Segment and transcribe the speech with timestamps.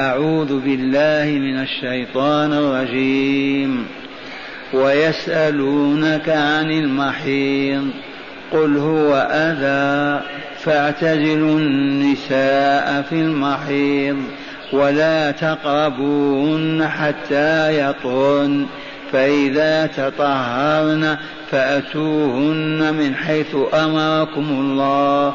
[0.00, 3.86] أعوذ بالله من الشيطان الرجيم.
[4.72, 7.90] ويسألونك عن المحيض.
[8.52, 10.26] قل هو أذى.
[10.58, 14.16] فاعتزلوا النساء في المحيض.
[14.72, 18.66] ولا تقربوهن حتى يطهرن.
[19.12, 21.16] فإذا تطهرن
[21.50, 25.34] فأتوهن من حيث أمركم الله.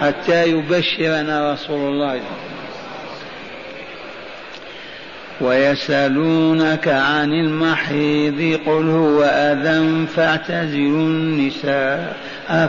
[0.00, 2.20] حتى يبشرنا رسول الله.
[5.40, 12.16] ويسألونك عن المحيض قل هو أذى فاعتزلوا النساء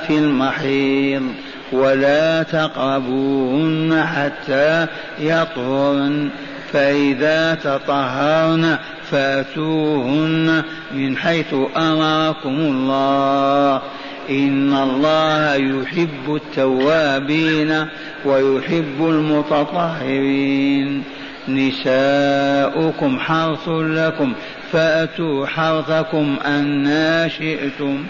[0.08, 1.24] في المحيض
[1.72, 4.88] ولا تقربوهن حتى
[5.20, 6.30] يطهرن
[6.74, 8.78] فإذا تطهرن
[9.12, 13.82] فأتوهن من حيث أمركم الله.
[14.30, 17.86] إن الله يحب التوابين
[18.26, 21.04] ويحب المتطهرين.
[21.48, 24.34] نساؤكم حرث لكم
[24.72, 28.04] فأتوا حرثكم أنا شئتم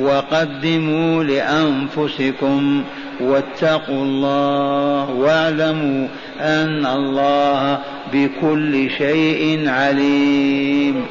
[0.00, 2.84] وقدموا لأنفسكم.
[3.20, 6.08] واتقوا الله واعلموا
[6.40, 7.78] أن الله
[8.12, 11.06] بكل شيء عليم.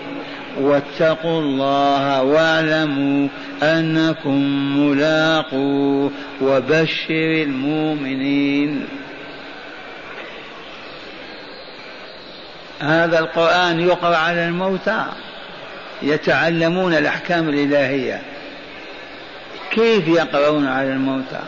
[0.62, 3.28] واتقوا الله واعلموا
[3.64, 4.42] أنكم
[4.80, 8.86] ملاقوه وبشر المؤمنين.
[12.80, 15.06] هذا القرآن يقرأ على الموتى
[16.02, 18.22] يتعلمون الأحكام الإلهية.
[19.72, 21.42] كيف يقرؤون على الموتى؟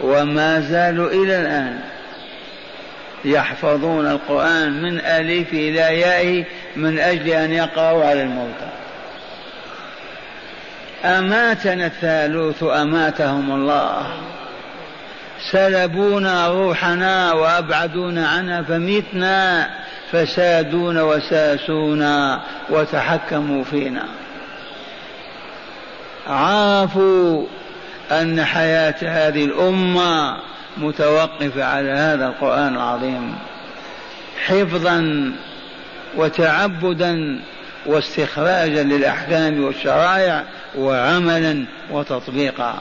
[0.00, 1.80] وما زالوا إلى الآن.
[3.24, 6.44] يحفظون القرآن من ألف إلى يائه
[6.76, 8.68] من أجل أن يقرأوا على الموتى.
[11.04, 14.06] أماتنا الثالوث أماتهم الله.
[15.52, 19.70] سلبونا روحنا وأبعدونا عنها فمتنا
[20.12, 24.04] فسادون وساسونا وتحكموا فينا.
[26.26, 27.46] عرفوا
[28.10, 30.36] أن حياة هذه الأمة
[30.80, 33.34] متوقفة على هذا القرآن العظيم
[34.46, 35.32] حفظا
[36.16, 37.40] وتعبدا
[37.86, 40.44] واستخراجا للأحكام والشرائع
[40.78, 42.78] وعملا وتطبيقا.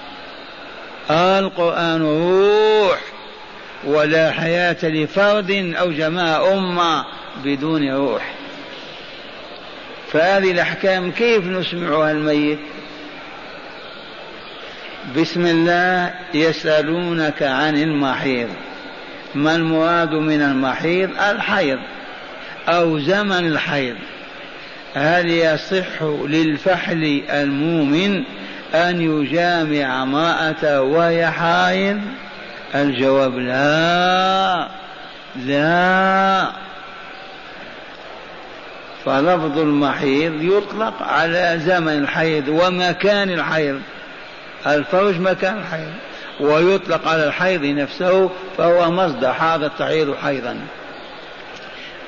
[1.12, 3.00] القرآن روح
[3.84, 7.06] ولا حياة لفرد أو جماعة أمة
[7.44, 8.34] بدون روح.
[10.12, 12.60] فهذه الأحكام كيف نسمعها الميت؟
[15.18, 18.50] بسم الله يسألونك عن المحيض.
[19.36, 21.80] ما المراد من المحيض؟ الحيض
[22.68, 23.96] أو زمن الحيض.
[24.94, 28.24] هل يصح للفحل المؤمن
[28.76, 32.02] أن يجامع امرأة وهي حائض؟
[32.76, 34.68] الجواب لا.
[35.46, 36.48] لا.
[39.06, 43.82] فلفظ المحيض يطلق على زمن الحيض ومكان الحيض.
[44.68, 45.92] الفرج مكان الحيض
[46.40, 50.60] ويطلق على الحيض نفسه فهو مصدر هذا التحيض حيضا.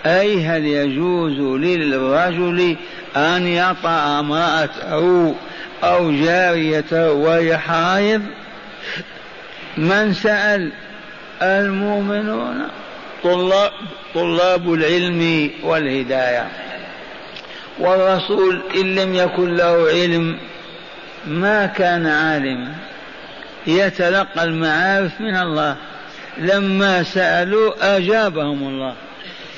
[0.05, 2.75] أي هل يجوز للرجل
[3.15, 5.35] أن يطأ امرأته
[5.83, 8.21] أو جاريته وهي حائض؟
[9.77, 10.71] من سأل؟
[11.41, 12.67] المؤمنون.
[13.23, 13.71] طلاب,
[14.13, 16.47] طلاب العلم والهداية.
[17.79, 20.37] والرسول إن لم يكن له علم
[21.27, 22.73] ما كان عالما
[23.67, 25.75] يتلقى المعارف من الله.
[26.37, 28.95] لما سألوا أجابهم الله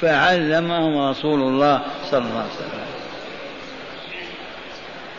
[0.01, 1.81] فعلمهم رسول الله
[2.11, 2.83] صلى الله عليه وسلم.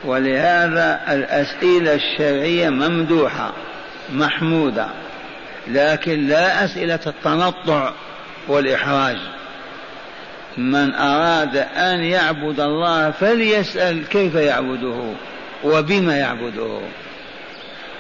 [0.04, 3.52] ولهذا الأسئلة الشرعية ممدوحة
[4.12, 4.86] محمودة
[5.68, 7.92] لكن لا أسئلة التنطع
[8.48, 9.16] والإحراج.
[10.56, 15.14] من أراد أن يعبد الله فليسأل كيف يعبده.
[15.64, 16.80] وبما يعبده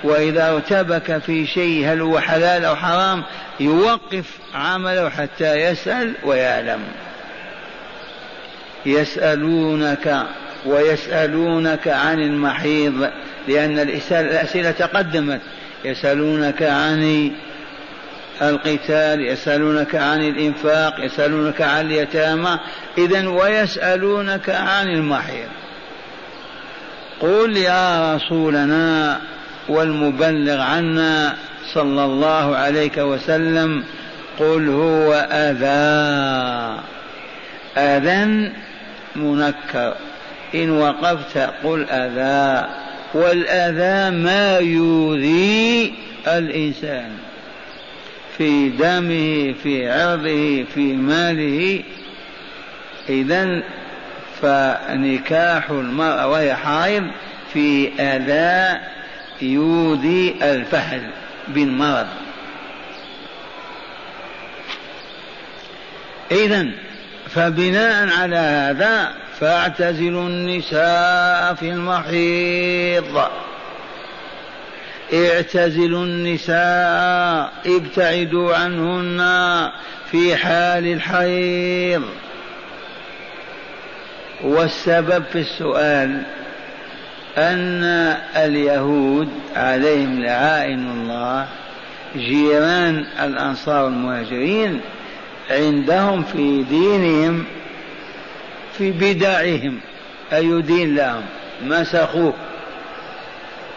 [0.04, 3.22] وإذا ارتبك في شيء هل هو حلال أو حرام
[3.60, 4.24] يوقف
[4.54, 6.80] عمله حتى يسأل ويعلم.
[8.86, 10.22] يسألونك
[10.66, 13.10] ويسألونك عن المحيض
[13.48, 13.78] لأن
[14.10, 15.40] الأسئلة تقدمت.
[15.84, 17.30] يسألونك عن
[18.42, 22.58] القتال يسألونك عن الإنفاق يسألونك عن اليتامى.
[22.98, 25.48] إذا ويسألونك عن المحيط
[27.20, 29.20] قل يا رسولنا
[29.68, 31.36] والمبلغ عنا
[31.74, 33.84] صلى الله عليه وسلم
[34.38, 36.80] قل هو أذى.
[37.76, 38.52] أذى
[39.16, 39.94] منكر.
[40.54, 42.68] إن وقفت قل أذى.
[43.14, 45.94] والأذى ما يؤذي
[46.26, 47.10] الإنسان.
[48.38, 51.82] في دمه في عرضه في ماله.
[53.08, 53.62] إذا
[54.42, 57.04] فنكاح المرأة وهي حائض
[57.52, 58.80] في أذى
[59.42, 61.02] يؤذي الفحل
[61.48, 62.06] بالمرض.
[66.30, 66.66] إذا
[67.28, 73.28] فبناء على هذا فاعتزلوا النساء في المحيض.
[75.14, 79.70] اعتزلوا النساء ابتعدوا عنهن
[80.10, 82.02] في حال الحيض.
[84.44, 86.22] والسبب في السؤال
[87.38, 87.84] أن
[88.36, 91.46] اليهود عليهم لعائن الله
[92.16, 94.80] جيران الأنصار المهاجرين
[95.50, 97.44] عندهم في دينهم
[98.78, 99.80] في بدعهم.
[100.32, 101.22] أي دين لهم؟
[101.64, 102.34] مسخوه.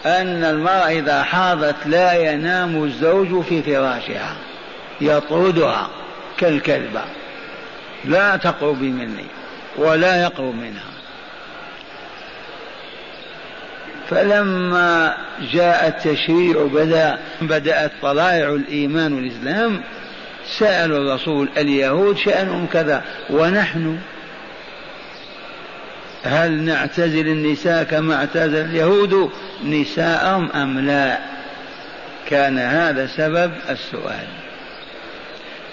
[0.06, 4.36] أن المرأة إذا حاضت لا ينام الزوج في فراشها
[5.02, 5.90] يطردها
[6.38, 7.02] كالكلبة
[8.06, 9.37] لا تقربي مني.
[9.78, 10.98] ولا يقرب منها.
[14.10, 15.18] فلما
[15.54, 19.82] جاء التشريع بدأ بدأت طلائع الإيمان والإسلام
[20.60, 24.00] سألوا الرسول اليهود شأنهم كذا ونحن
[26.24, 29.32] هل نعتزل النساء كما اعتزل اليهود؟
[29.66, 31.18] نساءهم أم لا؟
[32.30, 34.28] كان هذا سبب السؤال.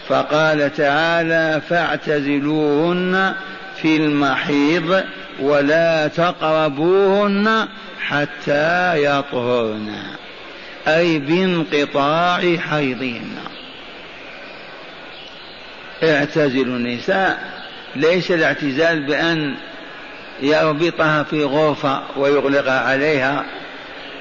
[0.09, 3.35] فقال تعالى فاعتزلوهن
[3.83, 5.05] في المحيض
[5.41, 7.69] ولا تقربوهن
[8.01, 9.93] حتى يطهرن.
[10.89, 13.37] أي بانقطاع حيضهن.
[16.03, 17.55] اعتزلوا النساء.
[17.97, 19.55] ليس الاعتزال بأن
[20.43, 23.45] يربطها في غرفة ويغلقها عليها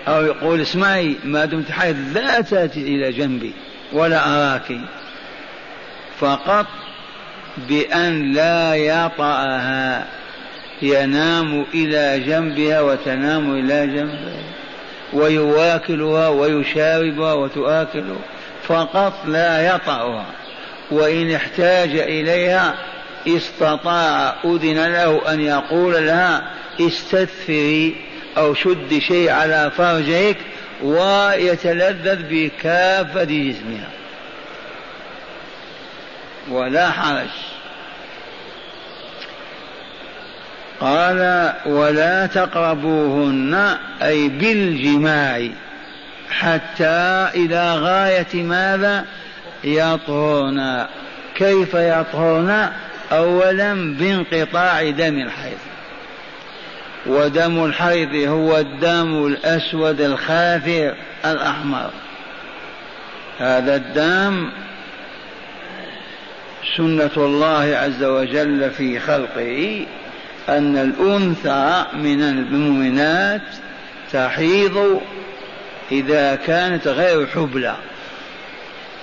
[0.08, 1.98] أو يقول اسمعي ما دمت حيض.
[2.14, 3.54] لا تأتي إلى جنبي
[3.94, 4.80] ولا أراك.
[6.20, 6.66] فقط
[7.58, 10.08] بأن لا يطأها.
[10.82, 14.44] ينام إلى جنبها وتنام إلى جنبه
[15.14, 18.18] ويواكلها ويشاربها وتآكله
[18.68, 20.26] فقط لا يطأها.
[20.92, 22.76] وإن احتاج إليها
[23.28, 26.44] استطاع أذن له أن يقول لها
[26.82, 27.96] استثفري
[28.38, 30.38] أو شد شيء على فرجك
[30.84, 34.03] ويتلذذ بكافة جسمها.
[36.50, 37.30] ولا حرج.
[40.80, 45.50] قال ولا تقربوهن أي بالجماع
[46.30, 49.06] حتى إلى غاية ماذا؟
[49.64, 50.86] يطهرن.
[51.36, 52.70] كيف يطهرن؟
[53.12, 55.58] أولا بانقطاع دم الحيض.
[57.06, 61.90] ودم الحيض هو الدم الأسود الخافر الأحمر.
[63.40, 64.52] هذا الدم
[66.78, 69.86] سنة الله عز وجل في خلقه
[70.50, 73.42] أن الأنثى من المؤمنات
[74.14, 75.02] تحيض
[75.92, 77.76] إذا كانت غير حبلى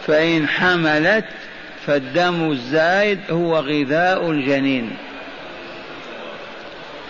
[0.06, 1.24] فإن حملت
[1.86, 4.90] فالدم الزايد هو غذاء الجنين.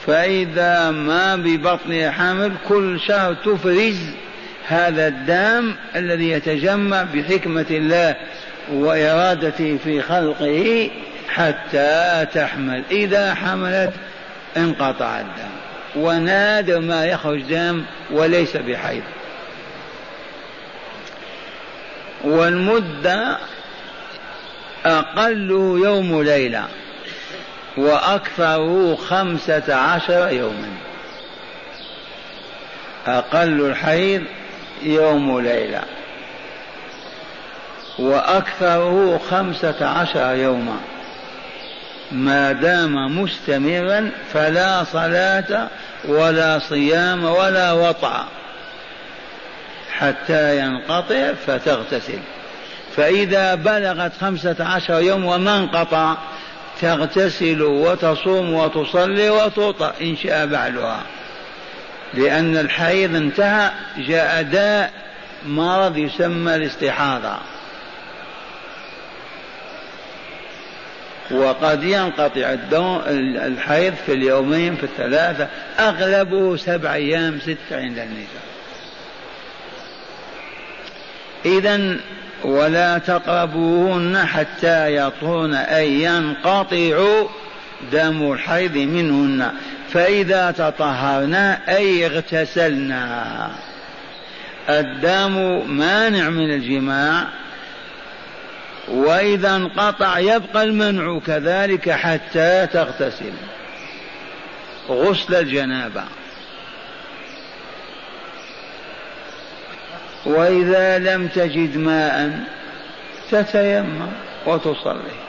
[0.07, 3.99] فإذا ما ببطنها حمل كل شهر تفرز
[4.67, 8.17] هذا الدم الذي يتجمع بحكمة الله
[8.73, 10.91] وإرادته في خلقه
[11.29, 12.83] حتى تحمل.
[12.91, 13.93] إذا حملت
[14.57, 15.51] انقطع الدم.
[15.97, 19.03] ونادر ما يخرج دم وليس بحيض.
[22.25, 23.39] والمدة
[24.87, 26.65] أقله يوم ليلة
[27.77, 30.69] وأكثره خمسة عشر يوما.
[33.07, 34.23] أقل الحيض
[34.83, 35.83] يوم ليلة.
[38.01, 40.77] وأكثره خمسة عشر يوما.
[42.13, 45.69] ما دام مستمرا فلا صلاة
[46.05, 48.25] ولا صيام ولا وطأ.
[49.93, 52.19] حتى ينقطع فتغتسل.
[52.97, 56.17] فإذا بلغت خمسة عشر يوم وما انقطع
[56.81, 61.03] تغتسل وتصوم وتصلي وتوطأ إن شاء بعلها
[62.15, 64.91] لأن الحيض انتهى جاء داء
[65.47, 67.37] مرض يسمى الاستحاضة.
[71.31, 72.57] وقد ينقطع
[73.47, 78.43] الحيض في اليومين في الثلاثة أغلبه سبع أيام ستة عند النساء.
[81.45, 81.97] إذا
[82.45, 87.23] ولا تقربوهن حتى يطهرن أي ينقطع
[87.93, 89.51] دم الحيض منهن.
[89.93, 93.51] فإذا تطهرنا أي اغتسلنا
[94.69, 97.25] الدم مانع من الجماع
[98.91, 103.33] وإذا انقطع يبقى المنع كذلك حتى تغتسل.
[104.89, 106.05] غسل الجنابة.
[110.27, 112.39] وإذا لم تجد ماء
[113.31, 114.09] تتيمم
[114.47, 115.21] وتصلي.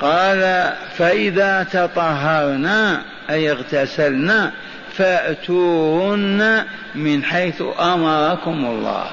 [0.00, 4.52] قال فإذا تطهرنا أي اغتسلنا
[4.92, 9.10] فأتوهن من حيث أمركم الله.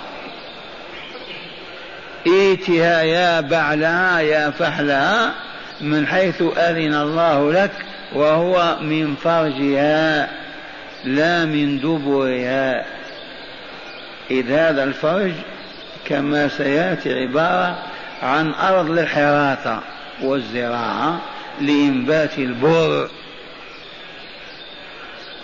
[2.27, 5.34] ائتها يا بعلها يا فحلها
[5.82, 7.72] من حيث أذن الله لك
[8.13, 10.30] وهو من فرجها
[11.03, 12.86] لا من دبرها.
[14.32, 15.34] إذ هذا الفرج
[16.06, 17.77] كما سيأتي عبارة
[18.22, 19.80] عن أرض للحراثة
[20.22, 21.22] والزراعة
[21.62, 23.10] لإنبات البر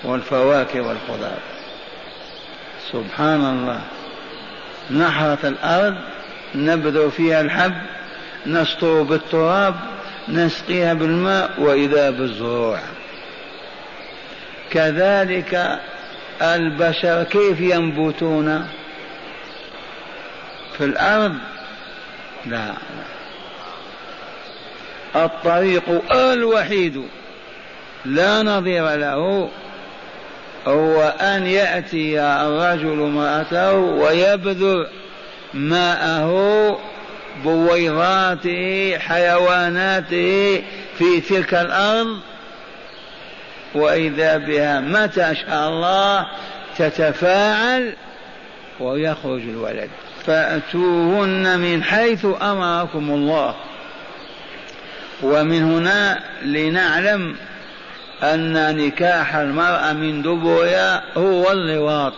[0.03, 1.39] والفواكه والخضار.
[2.91, 3.81] سبحان الله.
[4.91, 5.95] نحرة الأرض
[6.55, 7.73] نبذر فيها الحب
[8.45, 9.75] نسطر بالتراب
[10.29, 12.79] نسقيها بالماء وإذا بالزروع.
[14.71, 15.79] كذلك
[16.41, 18.67] البشر كيف ينبتون؟
[20.77, 21.35] في الأرض؟
[22.45, 22.73] لا.
[25.15, 27.03] الطريق الوحيد
[28.05, 29.49] لا نظير له
[30.67, 34.87] هو أن يأتي الرجل امرأته ويبذر
[35.53, 36.79] ماءه
[37.43, 40.63] بويضاته حيواناته
[40.97, 42.19] في تلك الأرض.
[43.75, 46.27] وإذا بها متى شاء الله
[46.77, 47.93] تتفاعل
[48.79, 49.89] ويخرج الولد.
[50.25, 53.55] فأتوهن من حيث أمركم الله.
[55.23, 57.35] ومن هنا لنعلم
[58.23, 62.13] أن نكاح المرأة من دبرها هو اللواط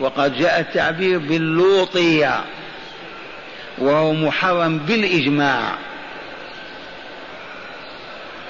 [0.00, 2.44] وقد جاء التعبير باللوطية
[3.78, 5.62] وهو محرم بالإجماع.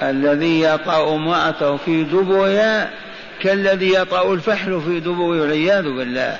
[0.01, 2.89] الذي يطأ امرأته في دبرها
[3.41, 6.39] كالذي يطأ الفحل في دبره والعياذ بالله.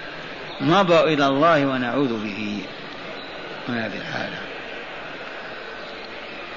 [0.61, 2.61] نظر إلى الله ونعوذ به.
[3.69, 4.37] من هذه الحالة.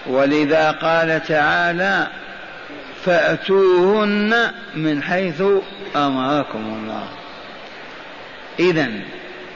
[0.07, 2.07] ولذا قال تعالى
[3.05, 5.43] فأتوهن من حيث
[5.97, 7.18] أمركم الله.
[8.59, 8.89] إذا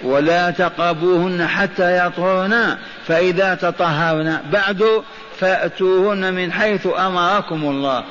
[0.03, 5.03] ولا تقربوهن حتى يطهرن فإذا تطهرن بعد
[5.41, 8.05] فأتوهن من حيث أمركم الله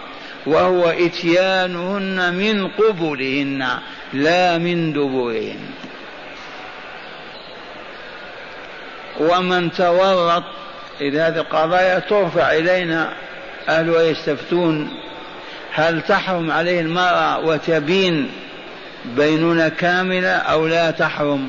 [0.45, 3.67] وهو إتيانهن من قبلهن
[4.13, 5.59] لا من دبرهن.
[9.19, 10.43] ومن تورط
[11.01, 13.13] إذا هذه القضايا ترفع إلينا
[13.69, 14.89] أهلها يستفتون
[15.73, 18.31] هل تحرم عليه المرأة وتبين
[19.05, 21.47] بينونة كاملة أو لا تحرم.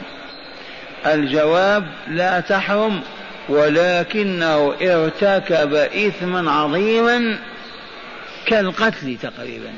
[1.07, 3.01] الجواب لا تحرم
[3.49, 7.39] ولكنه ارتكب إثما عظيما
[8.47, 9.73] كالقتل تقريبا.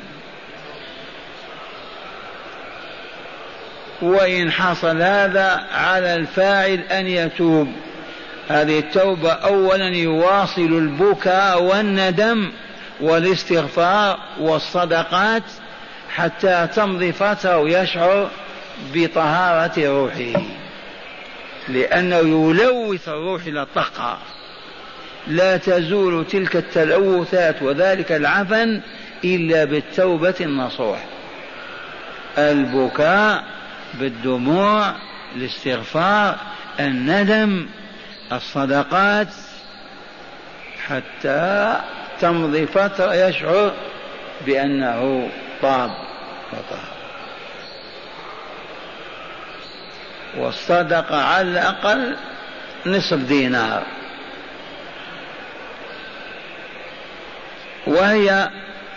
[4.03, 7.69] وإن حصل هذا على الفاعل أن يتوب.
[8.49, 12.51] هذه التوبة أولا يواصل البكاء والندم
[13.01, 15.43] والاستغفار والصدقات
[16.15, 18.31] حتى تمضي فترة ويشعر
[18.95, 20.43] بطهارة روحه
[21.69, 24.19] لأنه يلوث الروح إلى الطاقة.
[25.27, 28.81] لا تزول تلك التلوثات وذلك العفن
[29.25, 31.05] إلا بالتوبة النصوح.
[32.39, 33.45] البكاء
[33.95, 34.93] بالدموع
[35.37, 36.37] الاستغفار
[36.81, 37.67] الندم
[38.33, 39.29] الصدقات
[40.87, 41.77] حتى
[42.21, 43.73] تمضي فترة يشعر
[44.47, 45.29] بأنه
[45.65, 45.91] طاب.
[46.53, 46.95] وطهر
[50.37, 52.17] والصدقة على الأقل
[52.87, 53.83] نصف دينار.
[57.87, 58.51] وهي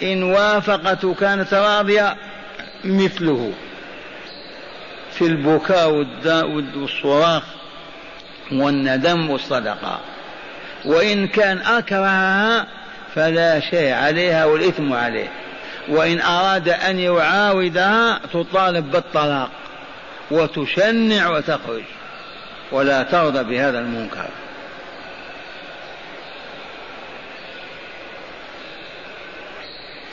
[0.03, 2.15] إن وافقته كانت راضية
[2.83, 3.53] مثله.
[5.11, 5.89] في البكاء
[6.75, 7.43] والصراخ
[8.51, 9.99] والندم والصدقة.
[10.85, 12.67] وإن كان أكرهها
[13.15, 15.46] فلا شيء عليها والإثم عليه.
[15.89, 19.49] وإن أراد أن يعاودها تطالب بالطلاق
[20.31, 21.83] وتشنع وتخرج
[22.71, 24.27] ولا ترضى بهذا المنكر.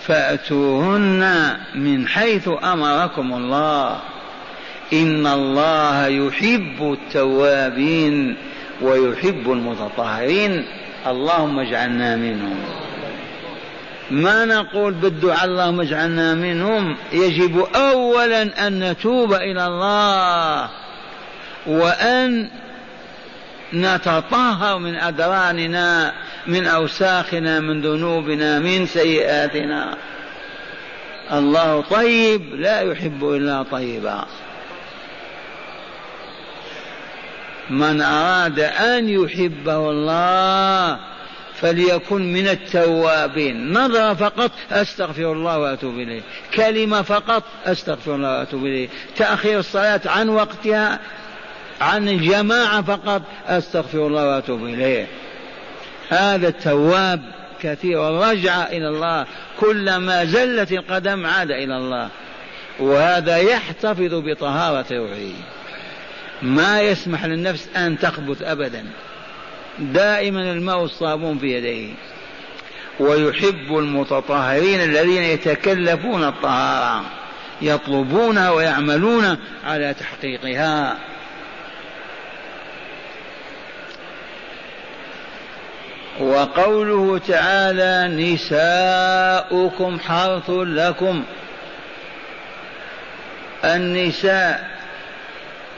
[0.07, 4.01] فأتوهن من حيث أمركم الله.
[4.93, 8.37] إن الله يحب التوابين
[8.83, 10.65] ويحب المتطهرين.
[11.07, 12.84] اللهم اجعلنا منهم.
[14.11, 16.97] ما نقول بالدعاء اللهم اجعلنا منهم.
[17.13, 20.69] يجب اولا أن نتوب إلى الله
[21.67, 22.51] وأن
[23.75, 26.13] نتطهر من أدراننا
[26.47, 29.97] من أوساخنا من ذنوبنا من سيئاتنا.
[31.33, 34.25] الله طيب لا يحب إلا طيبا.
[37.71, 40.99] من أراد أن يحبه الله
[41.61, 43.73] فليكن من التوابين.
[43.73, 46.23] نظر فقط؟ أستغفر الله وأتوب إليه.
[46.55, 48.89] كلمة فقط؟ أستغفر الله وأتوب إليه.
[49.17, 51.01] تأخير الصلاة عن وقتها؟
[51.81, 55.07] عن الجماعة فقط؟ أستغفر الله وأتوب إليه.
[56.09, 57.23] هذا التواب
[57.63, 59.27] كثير الرجعه إلى الله.
[59.61, 62.09] كلما زلت القدم عاد إلى الله.
[62.81, 65.35] وهذا يحتفظ بطهارة روحه.
[66.43, 68.85] ما يسمح للنفس أن تخبث ابدا.
[69.79, 71.93] دائما الماء والصابون في يديه.
[73.01, 77.05] ويحب المتطهرين الذين يتكلفون الطهارة
[77.63, 80.97] يطلبونها ويعملون على تحقيقها.
[86.21, 91.25] وقوله تعالى نساؤكم حرث لكم.
[93.65, 94.71] النساء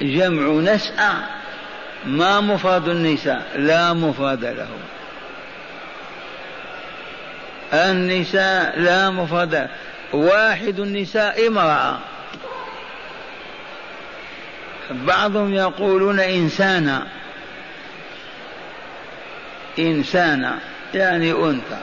[0.03, 1.36] جمع نسأ
[2.07, 4.69] ما مفرد النساء لا مفرد له
[7.73, 9.69] النساء لا مفرد
[10.13, 11.99] واحد النساء امرأة.
[14.91, 17.07] بعضهم يقولون إنسانا.
[19.79, 20.59] إنسانا
[20.95, 21.81] يعني أنثى.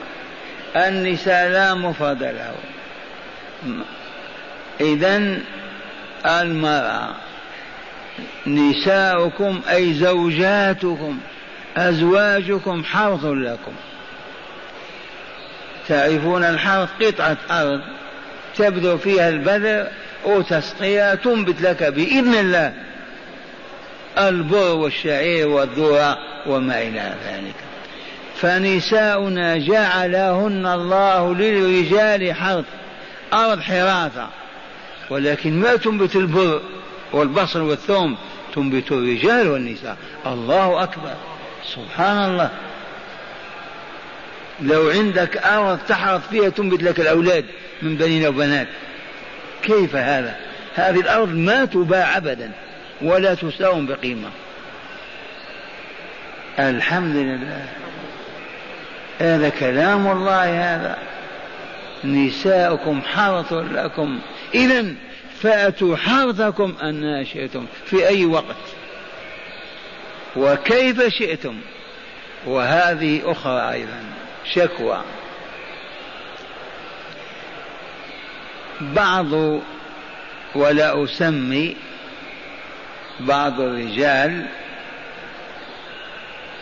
[0.76, 2.54] النساء لا مفرد له
[4.80, 5.38] إذا
[6.26, 7.14] المرأة
[8.46, 11.18] نساؤكم أي زوجاتكم
[11.76, 13.72] أزواجكم حرث لكم.
[15.88, 17.80] تعرفون الحرث؟ قطعة أرض
[18.56, 19.88] تبذر فيها البذر
[20.24, 22.72] أو تسقيها تنبت لك بإذن الله.
[24.18, 27.54] البر والشعير والذرة وما إلى ذلك.
[28.36, 32.64] فنساؤنا جعلهن الله للرجال حرث
[33.32, 34.28] أرض حراثة
[35.10, 36.60] ولكن ما تنبت البر؟
[37.14, 38.16] والبصل والثوم
[38.54, 39.96] تنبت الرجال والنساء.
[40.26, 41.14] الله أكبر.
[41.74, 42.50] سبحان الله
[44.60, 47.44] لو عندك أرض تحرث فيها تنبت لك الأولاد
[47.82, 48.68] من بنين وبنات.
[49.62, 50.36] كيف هذا؟
[50.74, 52.50] هذه الأرض ما تباع أبدا
[53.02, 54.28] ولا تساوم بقيمة.
[56.58, 57.66] الحمد لله.
[59.20, 60.98] هذا كلام الله هذا.
[62.04, 64.18] نساؤكم حرث لكم.
[64.54, 64.84] إذا
[65.44, 68.56] فأتوا حرثكم أن شئتم في أي وقت.
[70.36, 71.60] وكيف شئتم؟
[72.46, 74.04] وهذه أخرى أيضا
[74.54, 75.02] شكوى.
[78.80, 79.32] بعض
[80.54, 81.76] ولا أسمي
[83.20, 84.46] بعض الرجال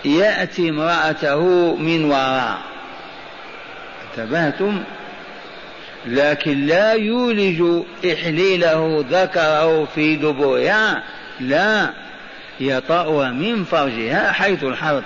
[0.05, 2.63] يأتي امرأته من وراء.
[4.11, 4.85] انتبهتم؟
[6.07, 11.03] لكن لا يولج إحليله ذكره في دبرها.
[11.41, 11.91] لا
[12.61, 15.05] يطأها من فرجها حيث الحرث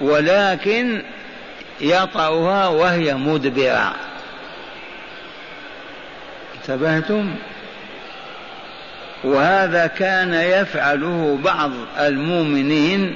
[0.00, 1.02] ولكن
[1.80, 3.94] يطأها وهي مدبرة.
[6.56, 7.34] انتبهتم؟
[9.24, 13.14] وهذا كان يفعله بعض المؤمنين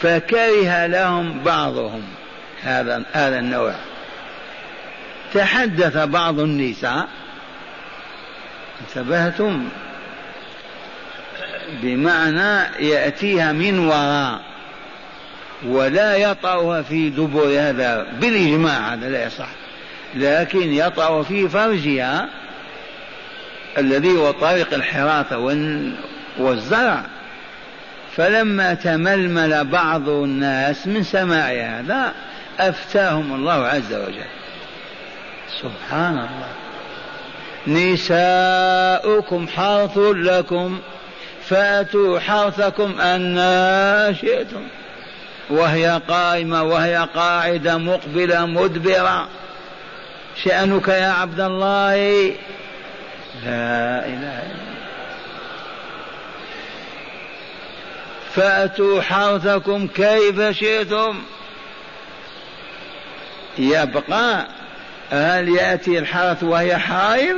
[0.00, 2.02] فكره لهم بعضهم
[2.62, 3.74] هذا هذا النوع.
[5.34, 7.08] تحدث بعض النساء
[8.80, 9.68] انتبهتم؟
[11.82, 14.40] بمعنى يأتيها من وراء
[15.66, 19.48] ولا يطأها في دبر هذا بالإجماع هذا لا يصح
[20.14, 22.28] لكن يطأ في فرجها
[23.78, 25.38] الذي هو طريق الحراثة
[26.38, 27.02] والزرع.
[28.16, 32.12] فلما تململ بعض الناس من سماع هذا
[32.58, 34.43] أفتاهم الله عز وجل.
[35.62, 36.52] سبحان الله.
[37.66, 40.80] نساؤكم حرث لكم
[41.48, 44.66] فأتوا حرثكم أن شئتم.
[45.50, 49.28] وهي قائمة وهي قاعدة مقبلة مدبرة.
[50.44, 51.96] شأنك يا عبد الله؟
[53.44, 54.64] لا إله إلا
[58.34, 61.22] فأتوا حرثكم كيف شئتم.
[63.58, 64.46] يبقى
[65.14, 67.36] هل يأتي الحرث وهي حائض؟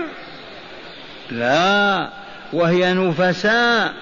[1.30, 2.08] لا.
[2.52, 3.94] وهي نفساء؟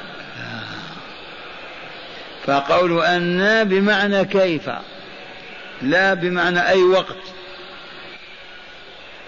[2.46, 4.70] فقول أن بمعنى كيف؟
[5.82, 7.16] لا بمعنى أي وقت.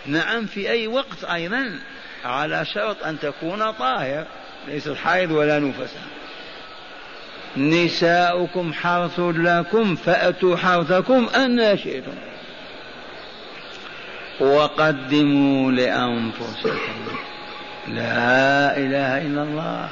[0.06, 1.78] نعم في أي وقت أيضا
[2.24, 4.26] على شرط أن تكون طاهر
[4.68, 6.00] ليست حائض ولا نفسا
[7.56, 12.12] نساؤكم حرث لكم فأتوا حرثكم أن شئتم.
[14.40, 16.96] وقدموا لأنفسكم.
[17.88, 19.88] لا إله إلا الله.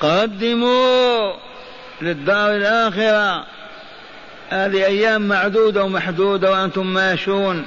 [0.00, 1.32] قدموا
[2.02, 3.46] للدار الآخرة.
[4.50, 7.64] هذه أيام معدودة ومحدودة وأنتم ماشون.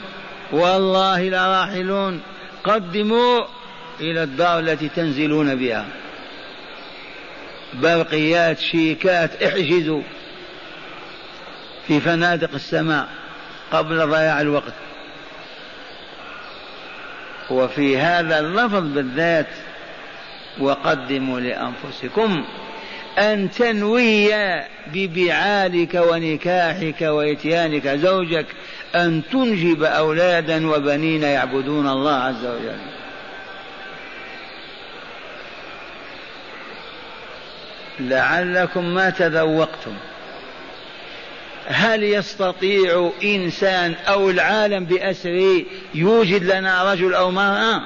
[0.52, 2.22] والله لراحلون
[2.64, 3.44] قدموا
[4.00, 5.86] إلى الدار التي تنزلون بها.
[7.74, 10.02] برقيات شيكات احجزوا
[11.88, 13.08] في فنادق السماء
[13.72, 14.74] قبل ضياع الوقت.
[17.50, 19.48] وفي هذا اللفظ بالذات
[20.60, 22.46] وقدموا لأنفسكم
[23.18, 24.30] أن تنوي
[24.94, 28.46] ببعالك ونكاحك وإتيانك زوجك
[28.96, 32.80] أن تنجب أولادا وبنين يعبدون الله عز وجل.
[38.00, 39.94] لعلكم ما تذوقتم.
[41.68, 47.82] هل يستطيع إنسان أو العالم بأسره يوجد لنا رجل أو مرأة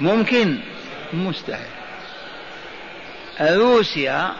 [0.00, 0.58] ممكن.
[1.12, 1.66] مستحيل.
[3.40, 4.32] روسيا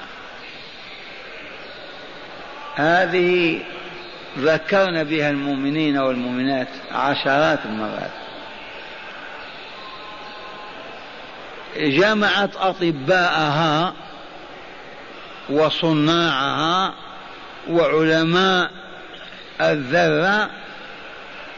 [2.75, 3.61] هذه
[4.39, 8.11] ذكرنا بها المؤمنين والمؤمنات عشرات المرات.
[11.77, 13.95] جمعت أطباءها
[15.51, 16.95] وصناعها
[17.69, 18.71] وعلماء
[19.61, 20.51] الذرة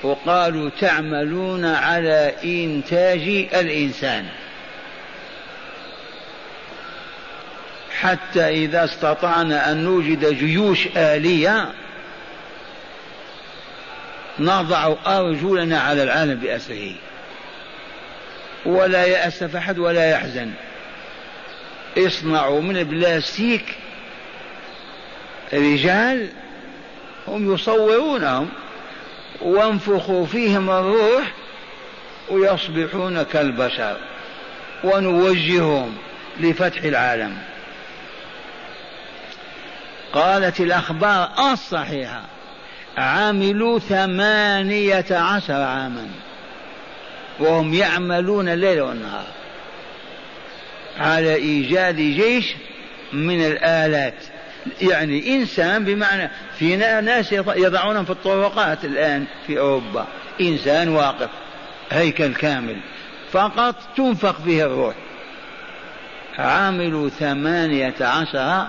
[0.02, 4.26] وقالوا تعملون على إنتاج الإنسان.
[8.00, 11.72] حتى إذا استطعنا أن نوجد جيوش آلية
[14.38, 16.92] نضع أرجلنا على العالم بأسره.
[18.66, 20.50] ولا يأسف أحد ولا يحزن.
[21.98, 23.64] اصنعوا من البلاستيك
[25.52, 26.28] رجال
[27.28, 28.48] هم يصورونهم
[29.40, 31.32] وانفخوا فيهم الروح
[32.30, 33.96] ويصبحون كالبشر
[34.84, 35.96] ونوجههم
[36.40, 37.38] لفتح العالم.
[40.12, 42.22] قالت الأخبار الصحيحة
[42.98, 46.08] عملوا ثمانية عشر عاما
[47.40, 49.37] وهم يعملون الليل والنهار
[50.98, 52.54] على إيجاد جيش
[53.12, 54.24] من الآلات.
[54.80, 60.06] يعني إنسان بمعنى في ناس يضعونهم في الطرقات الآن في أوروبا.
[60.40, 61.30] إنسان واقف
[61.90, 62.76] هيكل كامل.
[63.32, 64.94] فقط تنفخ فيه الروح.
[66.38, 68.66] عاملوا ثمانية عشر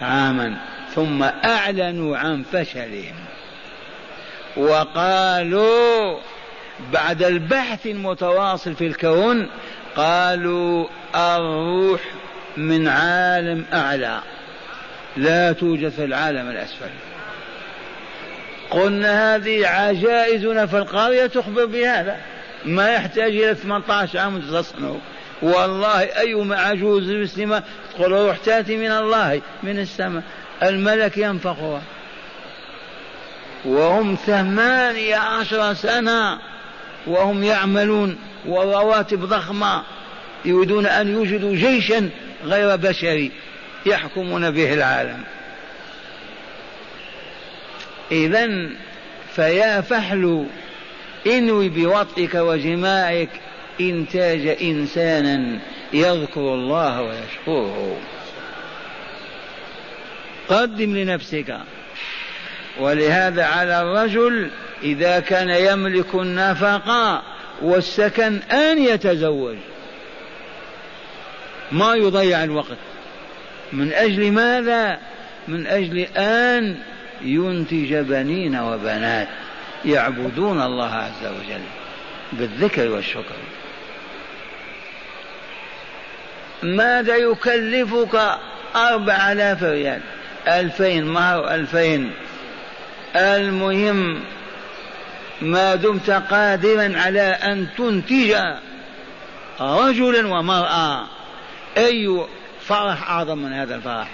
[0.00, 0.56] عاما
[0.94, 3.14] ثم أعلنوا عن فشلهم.
[4.56, 6.18] وقالوا
[6.92, 9.48] بعد البحث المتواصل في الكون
[9.96, 12.00] قالوا الروح
[12.56, 14.20] من عالم أعلى
[15.16, 16.90] لا توجد في العالم الأسفل.
[18.70, 22.16] قلنا هذه عجائزنا في القرية تخبر بهذا.
[22.64, 24.98] ما يحتاج إلى 18 عام تصنعوا
[25.42, 27.62] والله أيما عجوز مسلمة
[27.94, 30.22] تقول روح تأتي من الله من السماء.
[30.62, 31.82] الملك ينفخها.
[33.64, 36.38] وهم ثمانية عشر سنة
[37.06, 38.18] وهم يعملون.
[38.46, 39.82] ورواتب ضخمة
[40.44, 42.10] يريدون أن يوجدوا جيشا
[42.44, 43.30] غير بشري
[43.86, 45.24] يحكمون به العالم.
[48.12, 48.48] إذا
[49.34, 50.46] فيا فحل
[51.26, 53.28] إنوي بوطئك وجماعك
[53.80, 55.58] إنتاج إنسانا
[55.92, 57.96] يذكر الله ويشكره.
[60.48, 61.56] قدم لنفسك.
[62.80, 64.50] ولهذا على الرجل
[64.82, 67.22] إذا كان يملك النفقة
[67.62, 69.56] والسكن أن يتزوج.
[71.72, 72.78] ما يضيع الوقت.
[73.72, 74.98] من أجل ماذا؟
[75.48, 76.76] من أجل أن
[77.22, 79.28] ينتج بنين وبنات
[79.84, 81.62] يعبدون الله عز وجل
[82.32, 83.36] بالذكر والشكر.
[86.62, 88.38] ماذا يكلفك؟
[88.76, 90.00] أربع آلاف ريال.
[90.48, 92.10] ألفين مهر ألفين؟
[93.16, 94.20] المهم
[95.42, 98.36] ما دمت قادرا على أن تنتج
[99.60, 101.06] رجلا ومرأة.
[101.76, 102.26] أي
[102.60, 104.08] فرح أعظم من هذا الفرح؟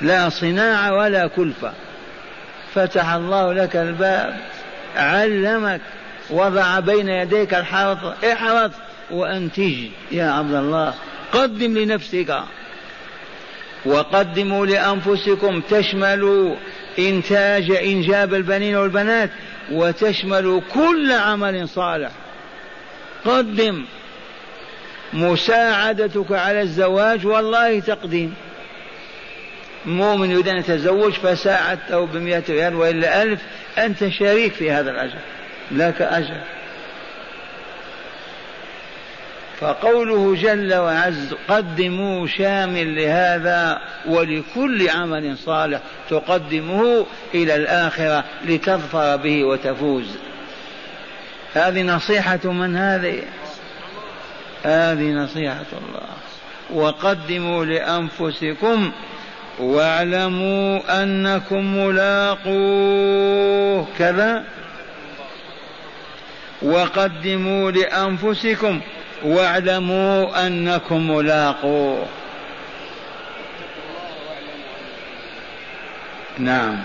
[0.00, 1.72] لا صناعة ولا كلفة.
[2.74, 4.36] فتح الله لك الباب
[4.96, 5.80] علمك
[6.30, 8.72] وضع بين يديك الحرث احرث
[9.10, 9.88] وأنتج.
[10.12, 10.94] يا عبد الله
[11.32, 12.40] قدم لنفسك.
[13.86, 16.56] وقدموا لأنفسكم تشملوا
[16.98, 19.30] إنتاج إنجاب البنين والبنات
[19.72, 22.10] وتشمل كل عمل صالح.
[23.24, 23.84] قدم
[25.12, 28.34] مساعدتك على الزواج والله تقديم.
[29.86, 33.40] مؤمن يريد أن يتزوج فساعدته بمئة ريال وإلا ألف
[33.78, 35.18] أنت شريك في هذا الأجر
[35.70, 36.40] لك أجر
[39.60, 50.16] فقوله جل وعز قدموا شامل لهذا ولكل عمل صالح تقدمه إلى الآخرة لتظفر به وتفوز.
[51.54, 53.22] هذه نصيحة من هذه؟
[54.64, 56.06] هذه نصيحة الله.
[56.70, 58.92] وقدموا لأنفسكم
[59.58, 63.86] واعلموا أنكم ملاقوه.
[63.98, 64.44] كذا.
[66.62, 68.80] وقدموا لأنفسكم
[69.24, 72.06] واعلموا أنكم ملاقوه.
[76.38, 76.78] نعم.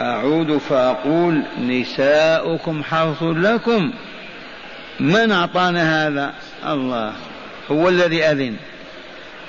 [0.00, 3.92] أعود فأقول نساؤكم حرث لكم.
[5.00, 6.34] من أعطانا هذا؟
[6.66, 7.12] الله.
[7.70, 8.56] هو الذي أذن.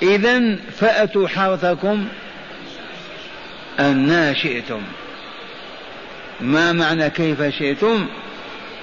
[0.02, 2.08] إذا فأتوا حرثكم
[3.80, 4.82] أنا شئتم.
[6.40, 8.06] ما معنى كيف شئتم؟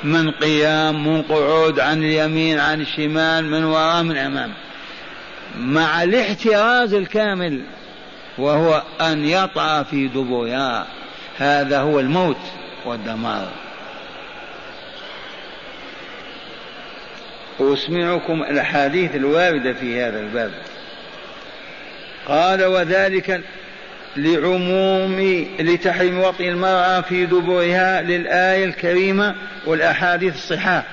[0.04, 4.54] من قيام من قعود عن اليمين عن الشمال من وراء من أمام.
[5.58, 7.62] مع الاحتراز الكامل
[8.38, 10.88] وهو أن يطأ في دبرها
[11.38, 12.42] هذا هو الموت
[12.86, 13.50] والدمار.
[17.60, 20.52] أسمعكم الأحاديث الواردة في هذا الباب.
[22.28, 23.42] قال وذلك
[24.18, 30.84] لعموم لتحريم وطئ المرأة في دبرها للآية الكريمة والأحاديث الصحاح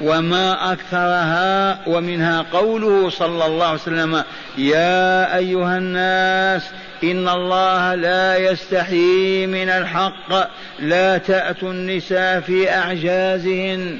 [0.00, 4.24] وما أكثرها ومنها قوله صلى الله عليه وسلم
[4.58, 6.70] يا أيها الناس
[7.04, 13.98] إن الله لا يستحيي من الحق لا تأتوا النساء في أعجازهن.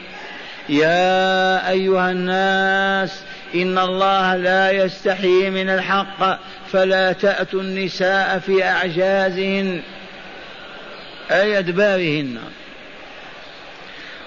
[0.68, 3.22] يا أيها الناس
[3.54, 6.38] إن الله لا يستحيي من الحق
[6.72, 9.80] فلا تأتوا النساء في أعجازهن
[11.30, 12.38] أي أدبارهن.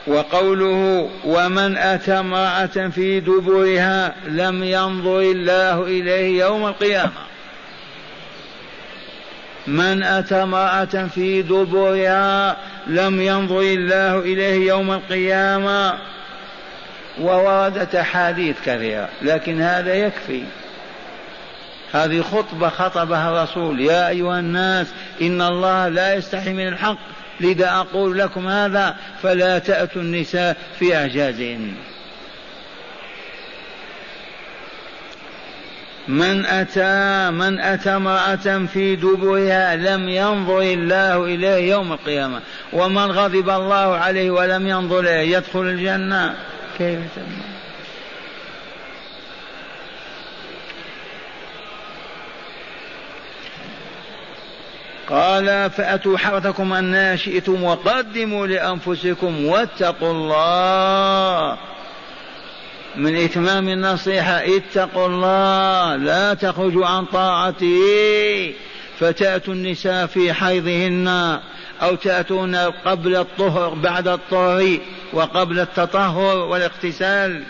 [0.08, 7.12] وقوله ومن أتى امرأة في دبرها لم ينظر الله إليه يوم القيامة.
[9.68, 15.98] من أتى امرأة في دبرها لم ينظر الله إليه يوم القيامة.
[17.20, 20.44] ووردت أحاديث كثيرة لكن هذا يكفي.
[21.94, 23.82] هذه خطبة خطبها الرسول.
[23.82, 24.88] يا أيها الناس
[25.22, 26.98] إن الله لا يستحي من الحق.
[27.40, 31.74] لذا أقول لكم هذا فلا تأتوا النساء في أعجازهن.
[36.08, 42.42] من أتى من أتى امرأة في دبرها لم ينظر الله إليه يوم القيامة.
[42.74, 46.36] ومن غضب الله عليه ولم ينظر إليه يدخل الجنة.
[46.78, 47.51] كيف تنظر
[55.12, 61.58] قال فأتوا حرثكم أن شئتم وقدموا لأنفسكم واتقوا الله.
[62.96, 68.54] من إتمام النصيحة اتقوا الله لا تخرجوا عن طاعته
[69.00, 71.40] فتأتوا النساء في حيضهن
[71.82, 74.78] أو تأتون قبل الطهر بعد الطهر
[75.14, 77.44] وقبل التطهر والاغتسال.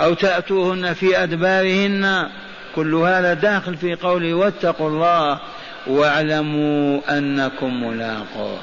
[0.00, 2.30] أو تأتوهن في أدبارهن
[2.74, 5.40] كل هذا داخل في قوله واتقوا الله
[5.86, 8.58] واعلموا أنكم ملاقوه.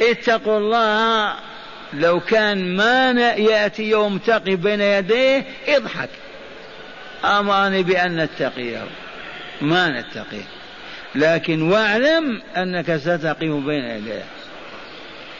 [0.00, 1.34] اتقوا الله
[1.92, 6.08] لو كان ما يأتي يوم تقف بين يديه اضحك.
[7.24, 8.82] أمرني بأن نتقيه
[9.60, 10.44] ما نتقيه
[11.14, 14.24] لكن واعلم أنك ستقف بين يديه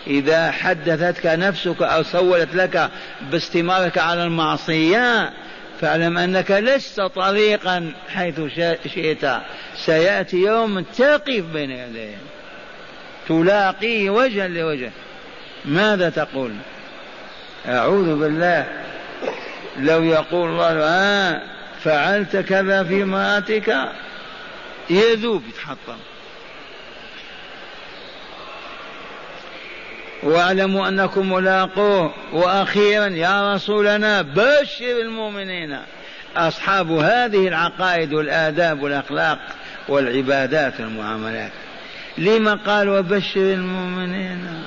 [0.06, 2.90] إذا حدثتك نفسك أو سولت لك
[3.30, 5.32] باستمارك على المعصية
[5.80, 8.40] فاعلم أنك لست طريقا حيث
[8.94, 9.26] شئت.
[9.76, 12.16] سيأتي يوم تقف بين يديه
[13.28, 14.90] تلاقيه وجها لوجه
[15.64, 16.52] ماذا تقول؟
[17.68, 18.66] أعوذ بالله.
[19.78, 21.42] لو يقول الله آه
[21.84, 23.76] فعلت كذا في امرأتك
[24.90, 25.98] يذوب يتحطم.
[30.22, 32.14] واعلموا أنكم ملاقوه.
[32.32, 35.78] وأخيرا يا رسولنا بشر المؤمنين.
[36.36, 39.38] أصحاب هذه العقائد والآداب والأخلاق
[39.88, 41.52] والعبادات والمعاملات.
[42.18, 44.64] لما قال وبشر المؤمنين؟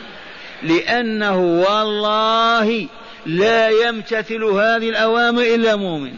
[0.63, 2.87] لأنه والله
[3.25, 6.13] لا يمتثل هذه الأوامر إلا مؤمن.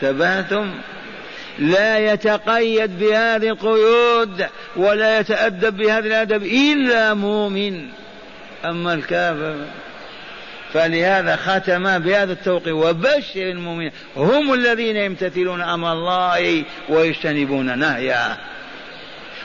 [0.00, 0.74] تبهتم
[1.58, 7.88] لا يتقيد بهذه القيود ولا يتأدب بهذا الأدب إلا مؤمن.
[8.64, 9.56] أما الكافر
[10.72, 13.92] فلهذا ختم بهذا التوقيع وبشر المؤمنين.
[14.16, 18.36] هم الذين يمتثلون أمر الله ويجتنبون نهيه.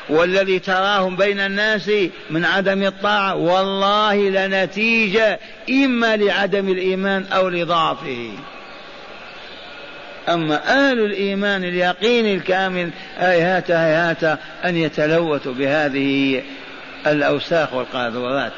[0.10, 1.92] والذي تراهم بين الناس
[2.30, 8.32] من عدم الطاعة والله لنتيجة إما لعدم الإيمان أو لضعفه.
[10.30, 14.24] أما أهل الإيمان اليقين الكامل هيهات هيهات
[14.66, 16.42] أن يتلوثوا بهذه
[17.08, 18.52] الأوساخ والقاذورات.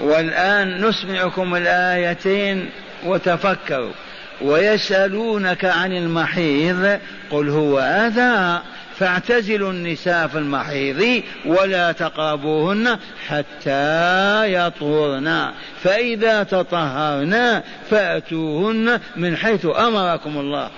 [0.00, 2.70] والآن نسمعكم الآيتين
[3.04, 3.92] وتفكروا.
[4.40, 6.98] ويسألونك عن المحيض
[7.30, 8.62] قل هو أذى
[8.98, 15.50] فاعتزلوا النساء في المحيض ولا تقربوهن حتى يطهرن.
[15.82, 20.70] فإذا تطهرن فأتوهن من حيث أمركم الله.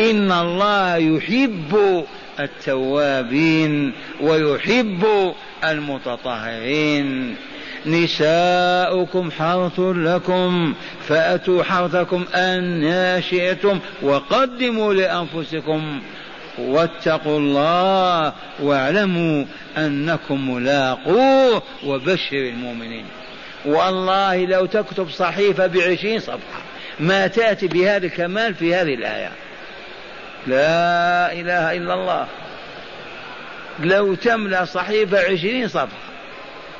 [0.00, 2.04] إن الله يحب
[2.40, 7.36] التوابين ويحب المتطهرين.
[7.86, 10.74] نساؤكم حرث لكم
[11.08, 16.00] فأتوا حرثكم أن شئتم وقدموا لأنفسكم.
[16.58, 19.44] واتقوا الله واعلموا
[19.76, 23.06] أنكم ملاقوه وبشر المؤمنين.
[23.64, 26.62] والله لو تكتب صحيفة بعشرين صفحة
[27.00, 29.30] ما تأتي بهذا الكمال في هذه الآية.
[30.46, 32.26] لا إله إلا الله.
[33.80, 36.12] لو تملأ صحيفة عشرين صفحة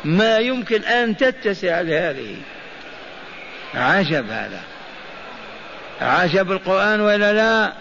[0.05, 2.37] ما يمكن أن تتسع لهذه.
[3.75, 4.61] عجب هذا.
[6.01, 7.73] عجب القرآن ولا لا؟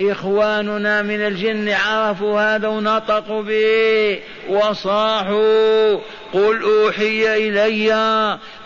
[0.00, 5.98] إخواننا من الجن عرفوا هذا ونطقوا به وصاحوا.
[6.32, 7.92] قل أوحي إلي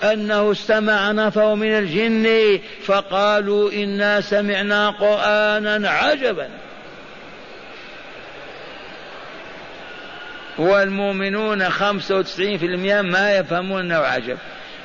[0.02, 6.48] أنه استمع نفر من الجن فقالوا إنا سمعنا قرآنا عجبا.
[10.58, 14.38] والمؤمنون خمسة وتسعين في المئة ما يفهمون أنه عجب.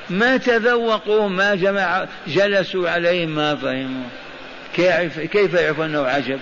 [0.10, 4.10] ما تذوقوا ما جمع جلسوا عليه ما فهموا.
[5.32, 6.40] كيف يعرفوا أنه عجب؟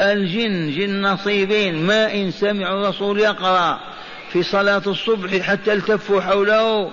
[0.00, 3.80] الجن جن نصيبين ما إن سمعوا الرسول يقرأ
[4.32, 6.90] في صلاة الصبح حتى التفوا حوله.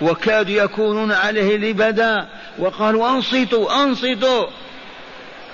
[0.00, 2.26] وكادوا يكونون عليه لبدا.
[2.58, 4.46] وقالوا أنصتوا أنصتوا.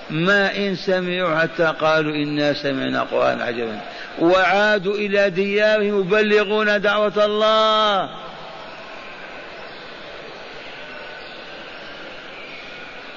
[0.09, 3.79] ما إن سمعوا حتى قالوا إنا سمعنا قرآن عجبا.
[4.19, 8.09] وعادوا إلى ديارهم يبلغون دعوة الله.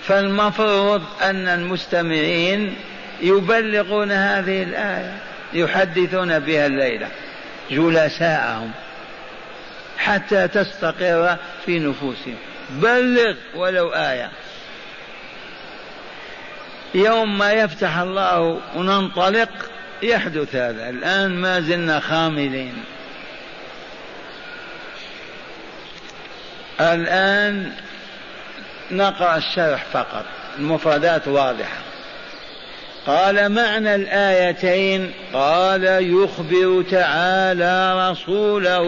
[0.09, 2.77] فالمفروض أن المستمعين
[3.21, 5.19] يبلغون هذه الآية
[5.53, 7.09] يحدثون بها الليلة
[7.71, 8.71] جلساءهم
[9.99, 11.37] حتى تستقر
[11.67, 12.37] في نفوسهم.
[12.71, 14.31] بلغ ولو آية.
[16.95, 19.49] يوم ما يفتح الله وننطلق
[20.03, 20.88] يحدث هذا.
[20.88, 22.85] الآن ما زلنا خاملين.
[26.81, 27.73] الآن
[28.92, 30.24] نقرأ الشرح فقط.
[30.59, 31.78] المفردات واضحة.
[33.07, 38.87] قال معنى الآيتين قال يخبر تعالى رسوله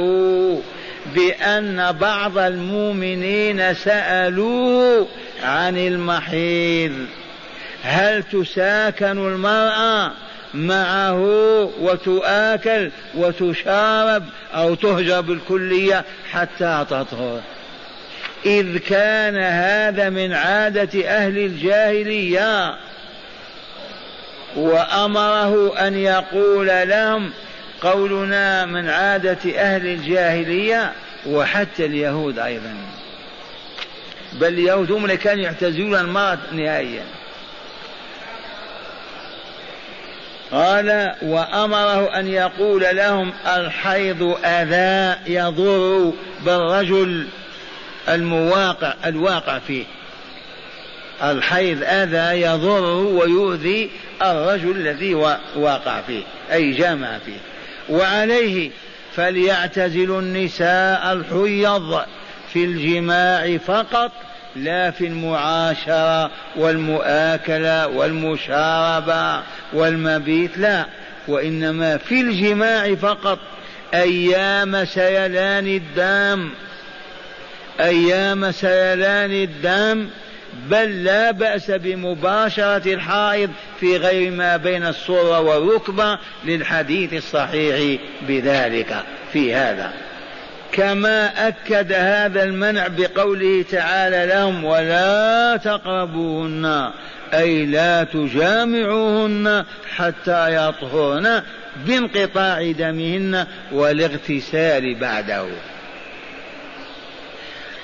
[1.15, 5.09] بأن بعض المؤمنين سألوه
[5.43, 7.07] عن المحيض.
[7.83, 10.11] هل تساكن المرأة
[10.55, 11.21] معه
[11.81, 14.23] وتؤكل وتشارب
[14.55, 17.41] أو تهجر بالكلية حتى تطهر؟
[18.47, 22.77] إذ كان هذا من عادة أهل الجاهلية.
[24.57, 27.33] وأمره أن يقول لهم
[27.81, 30.93] قولنا من عادة أهل الجاهلية
[31.27, 32.75] وحتى اليهود أيضا.
[34.33, 37.05] بل اليهود هم اللي كانوا يعتزلون المرأة نهائيا.
[40.53, 46.13] قال وأمره أن يقول لهم الحيض أذى يضر
[46.45, 47.27] بالرجل.
[48.09, 49.85] المواقع الواقع فيه.
[51.23, 53.91] الحيض أذى يضر ويؤذي
[54.23, 55.15] الرجل الذي
[55.57, 57.39] واقع فيه أي جامع فيه.
[57.89, 58.71] وعليه
[59.17, 62.01] فليعتزل النساء الحيض
[62.53, 64.13] في الجماع فقط
[64.57, 69.43] لا في المعاشرة والمؤاكلة والمشاربة
[69.73, 70.87] والمبيت لا.
[71.29, 73.39] وإنما في الجماع فقط
[73.95, 76.51] أيام سيلان الدم.
[77.81, 80.09] أيام سيلان الدم
[80.71, 83.51] بل لا بأس بمباشرة الحائض
[83.81, 88.97] في غير ما بين الصورة والركبة للحديث الصحيح بذلك
[89.33, 89.93] في هذا.
[90.73, 96.91] كما أكد هذا المنع بقوله تعالى لهم ولا تقربوهن
[97.35, 99.65] أي لا تجامعوهن
[99.97, 101.43] حتى يطهرن
[101.87, 105.47] بانقطاع دمهن والاغتسال بعده.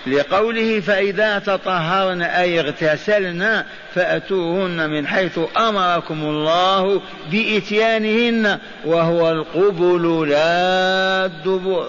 [0.07, 11.88] لقوله فإذا تطهرن أي اغتسلن فأتوهن من حيث أمركم الله بإتيانهن وهو القبل لا الدبر.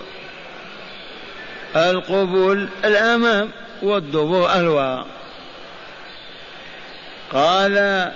[1.76, 3.50] القبول الأمام
[3.82, 5.06] والدبر الوراء
[7.34, 8.12] قال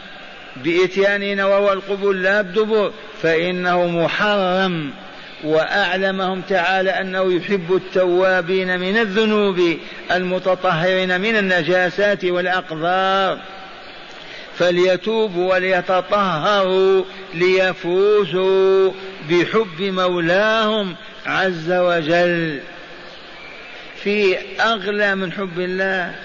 [0.56, 2.92] بإتياننا وهو القبول لا الدبر
[3.22, 4.92] فإنه محرم.
[5.46, 9.78] وأعلمهم تعالى أنه يحب التوابين من الذنوب
[10.12, 13.40] المتطهرين من النجاسات والأقذار.
[14.58, 18.92] فليتوبوا وليتطهروا ليفوزوا
[19.30, 22.60] بحب مولاهم عز وجل.
[24.04, 26.16] في أغلى من حب الله.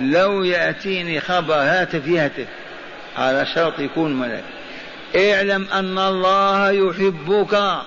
[0.00, 2.46] لو يأتيني خبر هاتف يهتف.
[3.16, 4.44] على شرط يكون ملك
[5.16, 7.78] اعلم أن الله يحبك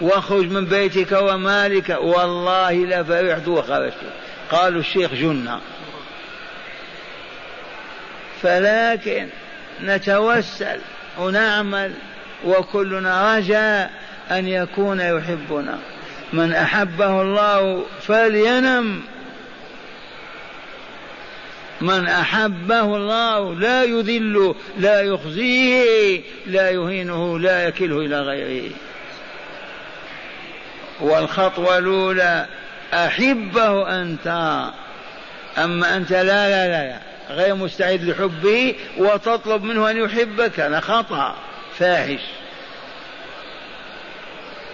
[0.00, 1.98] واخرج من بيتك ومالك.
[2.00, 3.94] والله لفرحت وخرجت.
[4.50, 5.60] قالوا الشيخ جنة.
[8.42, 9.28] فلكن
[9.82, 10.78] نتوسل
[11.18, 11.92] ونعمل
[12.44, 13.90] وكلنا رجاء
[14.30, 15.78] أن يكون يحبنا.
[16.32, 19.02] من أحبه الله فلينم.
[21.80, 28.70] من أحبه الله لا يذل لا يخزيه لا يهينه لا يكله إلى غيره.
[31.00, 32.46] والخطوة الأولى
[32.94, 34.26] أحبه أنت.
[35.58, 36.98] أما أنت لا لا لا, لا.
[37.30, 40.60] غير مستعد لحبه وتطلب منه أن يحبك.
[40.60, 41.36] هذا خطأ
[41.78, 42.20] فاحش.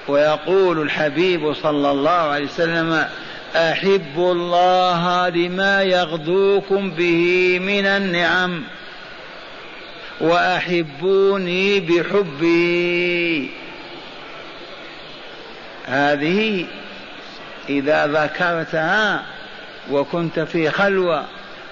[0.08, 3.08] ويقول الحبيب صلى الله عليه وسلم
[3.56, 8.62] أحب الله لما يغدوكم به من النعم
[10.20, 13.50] وأحبوني بحبي.
[15.86, 16.66] هذه
[17.68, 19.22] إذا ذكرتها
[19.90, 21.24] وكنت في خلوة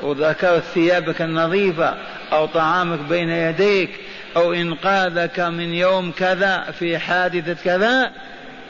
[0.03, 1.95] وذكرت ثيابك النظيفة
[2.33, 3.91] أو طعامك بين يديك
[4.37, 8.13] أو إنقاذك من يوم كذا في حادثة كذا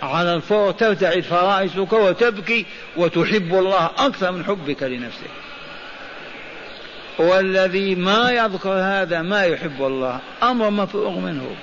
[0.03, 5.30] على الفور ترتعد فرائسك وتبكي وتحب الله أكثر من حبك لنفسك.
[7.18, 11.57] والذي ما يذكر هذا ما يحب الله أمر مفروغ منه.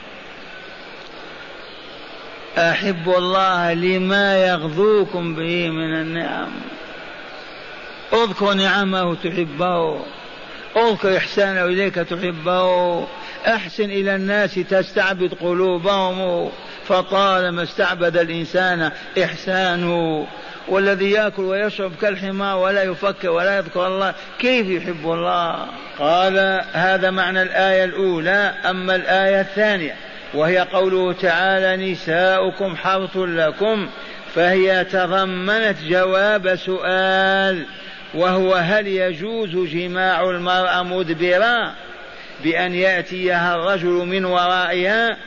[2.58, 6.52] أحب الله لما يغذوكم به من النعم.
[8.14, 10.00] اذكر نعمه تحبه.
[10.78, 13.08] اذكر إحسانه إليك تحبه.
[13.48, 16.50] أحسن إلى الناس تستعبد قلوبهم.
[16.88, 18.92] فطالما استعبد الإنسان
[19.24, 20.28] إحسانه.
[20.68, 25.66] والذي يأكل ويشرب كالحمار ولا يفكر ولا يذكر الله كيف يحب الله؟
[26.00, 29.96] قال هذا معنى الآية الأولى أما الآية الثانية
[30.34, 33.88] وهي قوله تعالى نساؤكم حرث لكم.
[34.36, 37.66] فهي تضمنت جواب سؤال
[38.14, 41.74] وهو هل يجوز جماع المرأة مدبرا؟
[42.44, 45.18] بأن يأتيها الرجل من ورائها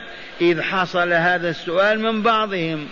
[0.41, 2.87] إذ حصل هذا السؤال من بعضهم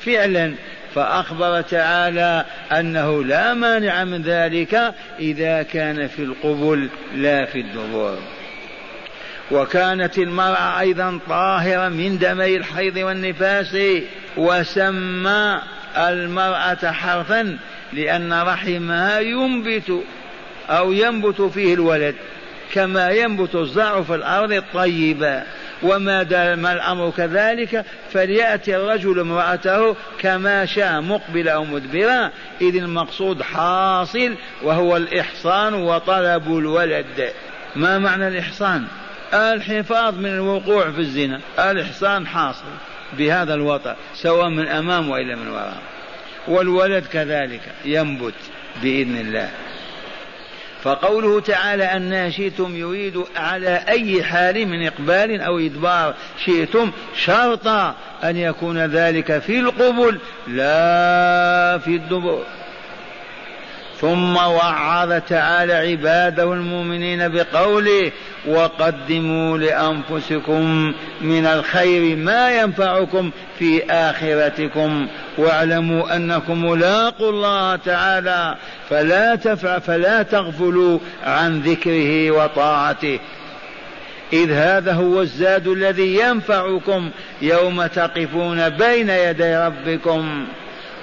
[0.00, 0.54] فعلا
[0.94, 8.18] فأخبر تعالى أنه لا مانع من ذلك إذا كان في القبل لا في الدبور
[9.50, 13.76] وكانت المرأة أيضا طاهرة من دمي الحيض والنفاس
[14.36, 15.60] وسمى
[15.96, 17.58] المرأة حرثا
[17.92, 20.02] لأن رحمها ينبت
[20.70, 22.14] أو ينبت فيه الولد.
[22.72, 25.42] كما ينبت الزرع في الأرض الطيبة
[25.82, 32.30] وما دام الأمر كذلك فليأتي الرجل امرأته كما شاء مقبلا أو مدبرا.
[32.60, 37.32] إذ المقصود حاصل وهو الإحصان وطلب الولد.
[37.76, 38.84] ما معنى الإحصان؟
[39.34, 41.40] الحفاظ من الوقوع في الزنا.
[41.58, 42.64] الإحصان حاصل
[43.18, 45.82] بهذا الوطن سواء من أمام وإلا من وراء.
[46.48, 48.34] والولد كذلك ينبت
[48.82, 49.50] بإذن الله.
[50.82, 56.14] فقوله تعالى أن شئتم يريد على أي حال من إقبال أو إدبار
[56.44, 57.66] شئتم شرط
[58.24, 60.18] أن يكون ذلك في القبل
[60.48, 62.42] لا في الدبر.
[64.02, 68.12] ثم وعظ تعالى عباده المؤمنين بقوله
[68.48, 75.06] وقدموا لأنفسكم من الخير ما ينفعكم في آخرتكم
[75.38, 78.56] واعلموا أنكم ملاقوا الله تعالى
[78.90, 83.18] فلا تفع فلا تغفلوا عن ذكره وطاعته.
[84.32, 87.10] إذ هذا هو الزاد الذي ينفعكم
[87.42, 90.46] يوم تقفون بين يدي ربكم.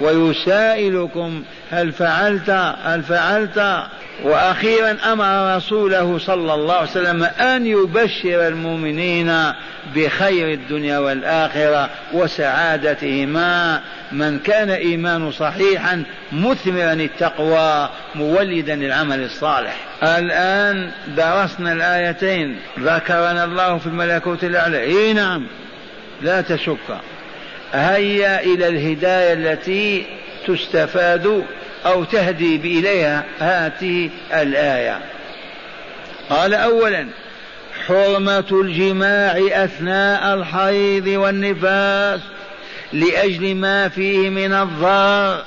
[0.00, 2.50] ويسائلكم هل فعلت
[2.84, 3.84] هل فعلت؟
[4.22, 9.34] وأخيرا أمر رسوله صلى الله عليه وسلم أن يبشر المؤمنين
[9.94, 13.80] بخير الدنيا والآخرة وسعادتهما.
[14.12, 19.76] من كان إيمانه صحيحا مثمرا التقوى مولدا للعمل الصالح.
[20.02, 22.56] الآن درسنا الآيتين.
[22.80, 24.82] ذكرنا الله في الملكوت الأعلى.
[24.82, 25.46] إي نعم.
[26.22, 27.00] لا تشك.
[27.72, 30.06] هيا إلى الهداية التي
[30.46, 31.44] تستفاد
[31.86, 34.98] أو تهدي اليها هذه الآية.
[36.30, 37.06] قال اولا
[37.86, 42.20] حرمة الجماع أثناء الحيض والنفاس
[42.92, 45.44] لأجل ما فيه من الضار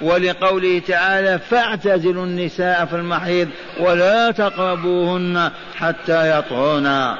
[0.00, 3.48] ولقوله تعالى فاعتزلوا النساء في المحيض
[3.80, 7.14] ولا تقربوهن حتى يطهرن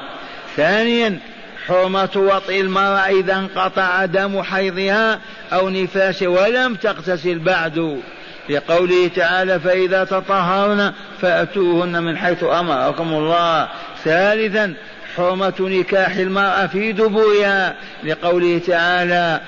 [0.55, 1.19] ثانيا
[1.67, 5.19] حرمة وطئ المرأة إذا انقطع دم حيضها
[5.53, 8.01] أو نفاسه ولم تغتسل بعد.
[8.49, 13.67] لقوله تعالى فإذا تطهرن فأتوهن من حيث أمركم الله.
[14.03, 14.73] ثالثا
[15.15, 19.41] حرمة نكاح المرأة في دبرها لقوله تعالى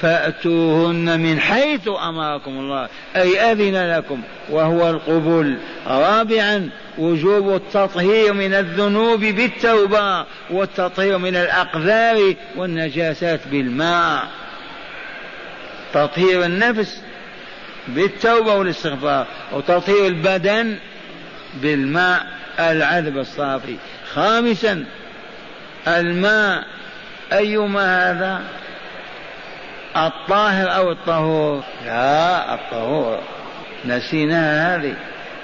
[0.00, 5.56] فأتوهن من حيث أمركم الله أي أذن لكم وهو القبول.
[5.86, 14.28] رابعا وجوب التطهير من الذنوب بالتوبة والتطهير من الأقذار والنجاسات بالماء.
[15.94, 17.02] تطهير النفس
[17.88, 20.76] بالتوبة والاستغفار وتطهير البدن
[21.62, 22.26] بالماء.
[22.58, 23.76] العذب الصافي.
[24.14, 24.84] خامسا
[25.88, 26.64] الماء
[27.32, 28.40] أيما هذا؟
[29.96, 33.18] الطاهر أو الطهور؟ لا الطهور.
[33.84, 34.94] نسيناها هذه.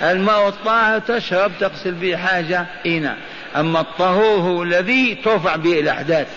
[0.03, 3.16] الماء الطاهر تشرب تغسل به حاجة إنا
[3.57, 6.28] أما الطهور هو الذي ترفع به الأحداث.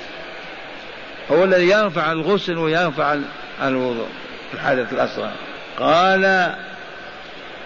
[1.31, 3.17] هو الذي يرفع الغسل ويرفع
[3.63, 4.07] الوضوء
[4.53, 5.31] الحدث الأصغر.
[5.79, 6.55] قال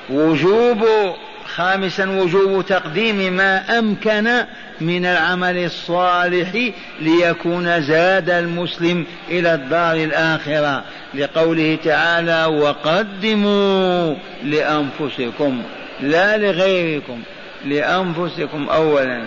[0.09, 0.85] وجوب
[1.55, 4.45] خامسا وجوب تقديم ما أمكن
[4.81, 6.71] من العمل الصالح
[7.01, 10.83] ليكون زاد المسلم إلى الدار الآخرة.
[11.13, 15.61] لقوله تعالى وقدموا لأنفسكم.
[16.01, 17.21] لا لغيركم
[17.65, 19.23] لأنفسكم أولا.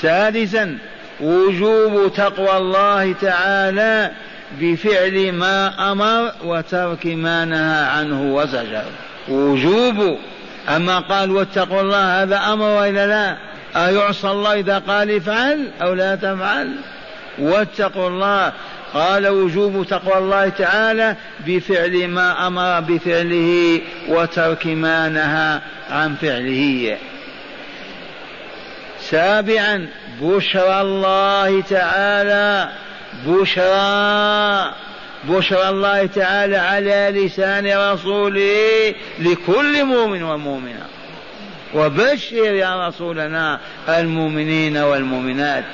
[0.00, 0.78] سادسا
[1.20, 4.10] وجوب تقوى الله تعالى
[4.60, 8.84] بفعل ما أمر وترك ما نهى عنه وزجر.
[9.28, 10.18] وجوب
[10.76, 13.36] أما قال واتقوا الله هذا أمر وإلا لا؟
[13.86, 16.72] أيعصى الله إذا قال افعل أو لا تفعل؟
[17.38, 18.52] واتقوا الله.
[18.94, 21.16] قال وجوب تقوى الله تعالى
[21.46, 25.60] بفعل ما أمر بفعله وترك ما نهى
[25.90, 26.96] عن فعله.
[29.00, 29.86] سابعا
[30.22, 32.68] بشرى الله تعالى.
[33.26, 34.72] بشرى
[35.24, 40.86] بشرى الله تعالى على لسان رسوله لكل مؤمن ومؤمنة.
[41.74, 45.64] وبشر يا رسولنا المؤمنين والمؤمنات.